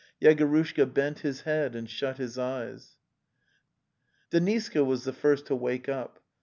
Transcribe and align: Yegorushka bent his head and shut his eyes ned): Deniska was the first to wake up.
Yegorushka 0.19 0.91
bent 0.91 1.19
his 1.19 1.41
head 1.41 1.75
and 1.75 1.87
shut 1.87 2.17
his 2.17 2.35
eyes 2.35 2.97
ned): 4.33 4.41
Deniska 4.41 4.83
was 4.83 5.03
the 5.03 5.13
first 5.13 5.45
to 5.45 5.55
wake 5.55 5.87
up. 5.87 6.17